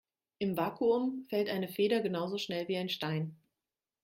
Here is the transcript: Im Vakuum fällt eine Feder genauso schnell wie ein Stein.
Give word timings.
Im 0.39 0.57
Vakuum 0.57 1.25
fällt 1.29 1.47
eine 1.47 1.67
Feder 1.67 2.01
genauso 2.01 2.39
schnell 2.39 2.67
wie 2.67 2.75
ein 2.77 2.89
Stein. 2.89 3.35